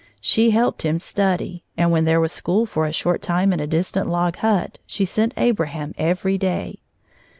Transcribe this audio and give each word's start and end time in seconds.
She 0.19 0.49
helped 0.49 0.81
him 0.81 0.99
study, 0.99 1.63
and 1.77 1.91
when 1.91 2.05
there 2.05 2.19
was 2.19 2.31
school 2.31 2.65
for 2.65 2.87
a 2.87 2.91
short 2.91 3.21
time 3.21 3.53
in 3.53 3.59
a 3.59 3.67
distant 3.67 4.09
log 4.09 4.37
hut, 4.37 4.79
she 4.87 5.05
sent 5.05 5.31
Abraham 5.37 5.93
every 5.95 6.39
day. 6.39 6.79